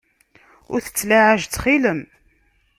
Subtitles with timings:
[0.71, 2.01] Ur tettlaɛaj ttxil-m.